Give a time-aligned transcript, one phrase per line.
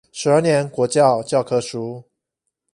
[0.11, 2.03] 十二年國教教科書